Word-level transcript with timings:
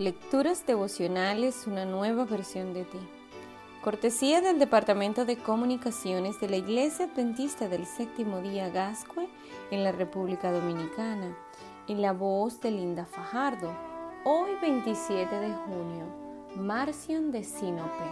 Lecturas 0.00 0.64
devocionales, 0.66 1.66
una 1.66 1.84
nueva 1.84 2.24
versión 2.24 2.72
de 2.72 2.84
ti. 2.84 2.98
Cortesía 3.82 4.40
del 4.40 4.58
Departamento 4.58 5.26
de 5.26 5.36
Comunicaciones 5.36 6.40
de 6.40 6.48
la 6.48 6.56
Iglesia 6.56 7.04
Adventista 7.04 7.68
del 7.68 7.84
Séptimo 7.84 8.40
Día 8.40 8.70
Gascue 8.70 9.28
en 9.70 9.84
la 9.84 9.92
República 9.92 10.50
Dominicana, 10.52 11.36
en 11.86 12.00
la 12.00 12.14
voz 12.14 12.62
de 12.62 12.70
Linda 12.70 13.04
Fajardo. 13.04 13.76
Hoy 14.24 14.52
27 14.62 15.38
de 15.38 15.52
junio, 15.52 16.06
Marción 16.56 17.30
de 17.30 17.44
Sinope. 17.44 18.08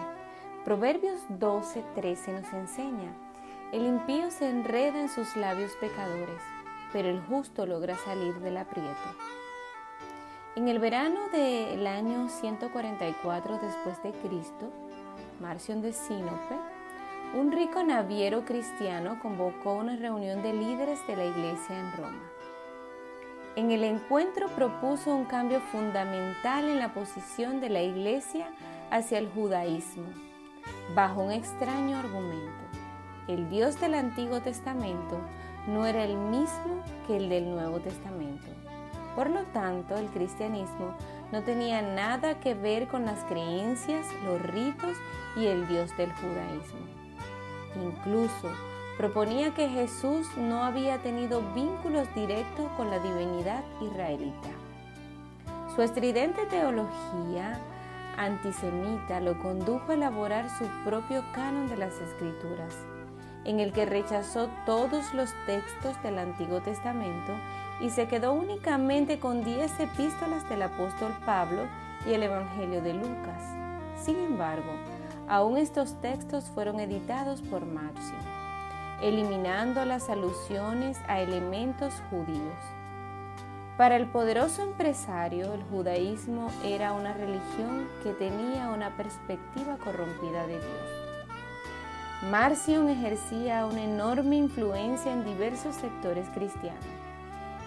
Proverbios 0.67 1.23
12:13 1.31 2.35
nos 2.35 2.53
enseña, 2.53 3.17
el 3.73 3.87
impío 3.87 4.31
se 4.31 4.51
enreda 4.51 5.01
en 5.01 5.09
sus 5.09 5.35
labios 5.37 5.73
pecadores, 5.81 6.43
pero 6.93 7.09
el 7.09 7.23
justo 7.23 7.65
logra 7.65 7.97
salir 7.97 8.35
del 8.41 8.59
aprieto. 8.59 9.39
En 10.59 10.67
el 10.67 10.81
verano 10.81 11.21
del 11.31 11.87
año 11.87 12.29
144 12.29 13.61
después 13.63 14.03
de 14.03 14.11
Cristo, 14.11 14.73
Marción 15.41 15.83
de 15.83 15.93
Sinope, 15.93 16.57
un 17.37 17.53
rico 17.53 17.85
naviero 17.85 18.45
cristiano 18.45 19.21
convocó 19.23 19.75
una 19.75 19.95
reunión 19.95 20.43
de 20.43 20.53
líderes 20.53 20.99
de 21.07 21.15
la 21.15 21.27
iglesia 21.27 21.79
en 21.79 21.93
Roma. 21.93 22.33
En 23.55 23.71
el 23.71 23.85
encuentro 23.85 24.49
propuso 24.49 25.15
un 25.15 25.27
cambio 25.27 25.61
fundamental 25.61 26.65
en 26.65 26.81
la 26.81 26.93
posición 26.93 27.61
de 27.61 27.69
la 27.69 27.83
iglesia 27.83 28.51
hacia 28.91 29.19
el 29.21 29.29
judaísmo, 29.29 30.09
bajo 30.93 31.23
un 31.23 31.31
extraño 31.31 31.99
argumento. 31.99 32.65
El 33.29 33.49
Dios 33.49 33.81
del 33.81 33.95
Antiguo 33.95 34.41
Testamento 34.41 35.21
no 35.69 35.87
era 35.87 36.03
el 36.03 36.17
mismo 36.17 36.83
que 37.07 37.17
el 37.17 37.29
del 37.29 37.49
Nuevo 37.49 37.79
Testamento. 37.79 38.68
Por 39.19 39.31
lo 39.31 39.43
tanto, 39.47 39.97
el 39.97 40.07
cristianismo 40.11 40.95
no 41.33 41.43
tenía 41.43 41.83
nada 41.83 42.39
que 42.39 42.55
ver 42.55 42.87
con 42.87 43.05
las 43.05 43.19
creencias, 43.25 44.07
los 44.25 44.41
ritos 44.41 44.97
y 45.35 45.47
el 45.47 45.67
Dios 45.67 45.91
del 45.97 46.13
judaísmo. 46.13 46.79
Incluso 47.83 48.49
proponía 48.97 49.53
que 49.55 49.69
Jesús 49.71 50.29
no 50.37 50.63
había 50.63 50.99
tenido 50.99 51.43
vínculos 51.53 52.07
directos 52.15 52.71
con 52.77 52.91
la 52.91 53.01
divinidad 53.01 53.65
israelita. 53.81 54.51
Su 55.75 55.83
estridente 55.83 56.47
teología 56.47 57.59
antisemita 58.17 59.19
lo 59.19 59.37
condujo 59.41 59.91
a 59.91 59.95
elaborar 59.95 60.49
su 60.49 60.65
propio 60.85 61.25
canon 61.35 61.69
de 61.69 61.77
las 61.77 61.95
escrituras, 61.95 62.73
en 63.45 63.59
el 63.59 63.73
que 63.73 63.85
rechazó 63.85 64.49
todos 64.65 65.13
los 65.13 65.35
textos 65.45 66.01
del 66.05 66.21
Antiguo 66.21 66.61
Testamento 66.61 67.35
y 67.81 67.91
se 67.91 68.09
quedó 68.09 68.33
únicamente 68.33 69.19
con 69.19 69.45
10 69.45 69.81
epístolas 69.81 70.49
del 70.49 70.63
apóstol 70.63 71.13
Pablo 71.25 71.63
y 72.07 72.13
el 72.13 72.25
Evangelio 72.25 72.83
de 72.83 72.95
Lucas. 72.95 73.43
Sin 74.03 74.17
embargo, 74.17 74.73
aún 75.29 75.57
estos 75.57 76.01
textos 76.01 76.45
fueron 76.55 76.81
editados 76.81 77.43
por 77.43 77.65
Marcio, 77.65 78.17
eliminando 79.03 79.85
las 79.85 80.11
alusiones 80.11 80.99
a 81.07 81.21
elementos 81.21 81.95
judíos. 82.11 82.57
Para 83.77 83.95
el 83.95 84.07
poderoso 84.07 84.63
empresario, 84.63 85.55
el 85.55 85.63
judaísmo 85.63 86.51
era 86.65 86.93
una 86.93 87.13
religión 87.13 87.87
que 88.03 88.13
tenía 88.13 88.71
una 88.71 88.97
perspectiva 88.97 89.77
corrompida 89.77 90.49
de 90.49 90.55
Dios. 90.55 92.29
Marcion 92.29 92.89
ejercía 92.89 93.65
una 93.67 93.85
enorme 93.85 94.35
influencia 94.35 95.13
en 95.13 95.25
diversos 95.25 95.77
sectores 95.77 96.29
cristianos 96.31 96.98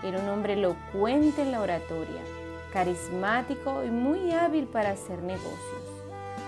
era 0.03 0.19
un 0.19 0.29
hombre 0.29 0.53
elocuente 0.53 1.41
en 1.41 1.51
la 1.51 1.61
oratoria, 1.61 2.21
carismático 2.73 3.83
y 3.83 3.91
muy 3.91 4.31
hábil 4.31 4.67
para 4.67 4.91
hacer 4.91 5.21
negocios. 5.21 5.83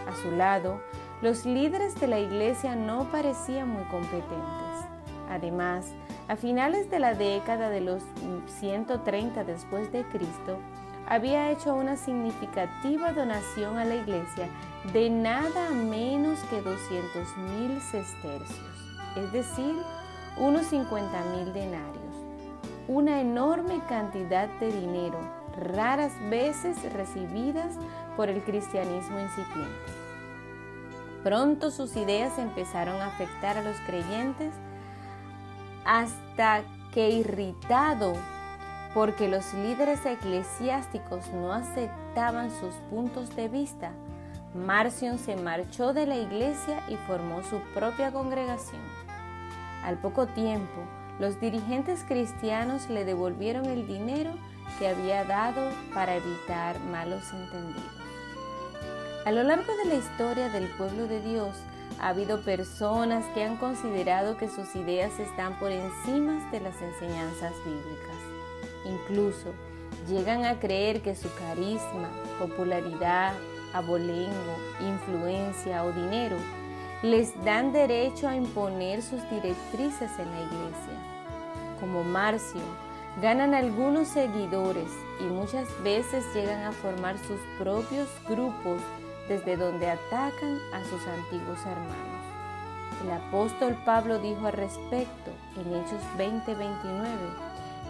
A 0.08 0.16
su 0.22 0.32
lado, 0.32 0.82
los 1.22 1.46
líderes 1.46 2.00
de 2.00 2.08
la 2.08 2.20
iglesia 2.20 2.76
no 2.76 3.10
parecían 3.12 3.70
muy 3.70 3.84
competentes. 3.86 4.88
Además, 5.30 5.94
a 6.28 6.36
finales 6.36 6.90
de 6.90 7.00
la 7.00 7.14
década 7.14 7.70
de 7.70 7.82
los 7.82 8.04
130 8.60 9.44
después 9.44 9.92
de 9.92 10.04
Cristo, 10.06 10.58
había 11.08 11.52
hecho 11.52 11.76
una 11.76 11.98
significativa 11.98 13.12
donación 13.12 13.78
a 13.78 13.86
la 13.86 13.96
iglesia 13.96 14.48
de 14.94 15.10
nada 15.10 15.70
menos 15.70 16.40
que 16.50 16.62
200 16.62 17.38
mil 17.38 17.82
sestercios, 17.82 18.90
es 19.18 19.32
decir, 19.32 19.76
unos 20.38 20.66
50 20.68 21.24
mil 21.36 21.54
denarios 21.54 22.13
una 22.88 23.22
enorme 23.22 23.80
cantidad 23.88 24.48
de 24.60 24.72
dinero, 24.72 25.20
raras 25.58 26.12
veces 26.30 26.78
recibidas 26.94 27.76
por 28.16 28.30
el 28.30 28.42
cristianismo 28.44 29.20
incipiente. 29.20 29.92
Pronto 31.24 31.72
sus 31.72 31.96
ideas 31.96 32.38
empezaron 32.38 33.00
a 33.02 33.08
afectar 33.08 33.58
a 33.58 33.64
los 33.64 33.78
creyentes 33.88 34.54
hasta 35.86 36.64
que 36.94 37.10
irritado 37.10 38.14
porque 38.94 39.28
los 39.28 39.54
líderes 39.54 40.06
eclesiásticos 40.06 41.30
no 41.32 41.54
aceptaban 41.54 42.52
sus 42.52 42.76
puntos 42.90 43.36
de 43.36 43.48
vista, 43.48 43.92
Marcion 44.54 45.18
se 45.18 45.36
marchó 45.36 45.94
de 45.94 46.06
la 46.06 46.16
iglesia 46.16 46.84
y 46.88 46.96
formó 47.08 47.42
su 47.42 47.60
propia 47.74 48.12
congregación. 48.12 48.82
Al 49.84 49.98
poco 49.98 50.28
tiempo, 50.28 50.84
los 51.20 51.40
dirigentes 51.40 52.04
cristianos 52.08 52.90
le 52.90 53.06
devolvieron 53.06 53.66
el 53.66 53.88
dinero 53.88 54.32
que 54.80 54.88
había 54.88 55.24
dado 55.26 55.70
para 55.94 56.16
evitar 56.16 56.80
malos 56.80 57.24
entendidos. 57.32 57.84
A 59.26 59.32
lo 59.32 59.44
largo 59.44 59.74
de 59.78 59.86
la 59.86 59.96
historia 59.96 60.50
del 60.50 60.68
pueblo 60.70 61.08
de 61.08 61.22
Dios, 61.22 61.56
ha 62.00 62.10
habido 62.10 62.44
personas 62.44 63.26
que 63.34 63.44
han 63.44 63.58
considerado 63.58 64.38
que 64.38 64.50
sus 64.50 64.76
ideas 64.76 65.18
están 65.20 65.58
por 65.60 65.72
encima 65.72 66.50
de 66.52 66.60
las 66.60 66.82
enseñanzas 66.82 67.54
bíblicas. 67.64 68.18
Incluso 68.86 69.54
llegan 70.10 70.44
a 70.44 70.60
creer 70.60 71.02
que 71.02 71.16
su 71.16 71.30
carisma, 71.36 72.10
popularidad, 72.40 73.34
abolengo, 73.74 74.58
influencia 74.82 75.84
o 75.84 75.92
dinero 75.92 76.36
les 77.04 77.34
dan 77.44 77.74
derecho 77.74 78.30
a 78.30 78.36
imponer 78.38 79.02
sus 79.02 79.22
directrices 79.30 80.10
en 80.18 80.32
la 80.32 80.42
iglesia. 80.42 80.98
Como 81.82 82.02
Marcio, 82.02 82.62
ganan 83.22 83.54
algunos 83.54 84.08
seguidores 84.08 84.90
y 85.20 85.24
muchas 85.26 85.68
veces 85.84 86.24
llegan 86.34 86.64
a 86.64 86.72
formar 86.72 87.18
sus 87.18 87.42
propios 87.60 88.08
grupos 88.30 88.80
desde 89.28 89.58
donde 89.58 89.90
atacan 89.90 90.58
a 90.74 90.82
sus 90.86 91.06
antiguos 91.06 91.60
hermanos. 91.66 92.24
El 93.04 93.12
apóstol 93.12 93.78
Pablo 93.84 94.20
dijo 94.20 94.48
al 94.48 94.54
respecto 94.54 95.32
en 95.58 95.76
Hechos 95.76 96.02
20:29, 96.18 97.04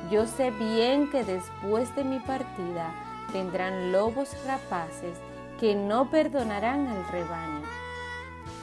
yo 0.09 0.25
sé 0.25 0.49
bien 0.49 1.11
que 1.11 1.23
después 1.23 1.95
de 1.95 2.03
mi 2.03 2.17
partida 2.17 2.91
vendrán 3.31 3.91
lobos 3.91 4.35
rapaces 4.47 5.19
que 5.59 5.75
no 5.75 6.09
perdonarán 6.09 6.87
al 6.87 7.07
rebaño. 7.11 7.82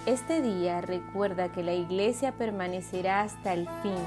Este 0.06 0.40
día 0.40 0.80
recuerda 0.80 1.52
que 1.52 1.62
la 1.62 1.74
iglesia 1.74 2.32
permanecerá 2.32 3.20
hasta 3.20 3.52
el 3.52 3.68
fin 3.82 4.02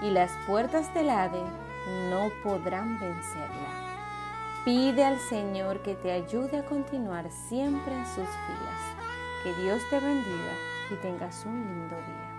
y 0.00 0.10
las 0.10 0.30
puertas 0.46 0.94
del 0.94 1.10
Hade 1.10 1.42
no 2.10 2.30
podrán 2.44 3.00
vencerla. 3.00 3.82
Pide 4.64 5.02
al 5.04 5.18
Señor 5.18 5.82
que 5.82 5.96
te 5.96 6.12
ayude 6.12 6.58
a 6.58 6.64
continuar 6.64 7.28
siempre 7.32 7.92
en 7.92 8.06
sus 8.06 8.14
filas. 8.14 8.80
Que 9.42 9.52
Dios 9.64 9.82
te 9.90 9.98
bendiga 9.98 10.52
y 10.92 10.94
tengas 11.02 11.44
un 11.44 11.56
lindo 11.56 11.96
día. 11.96 12.31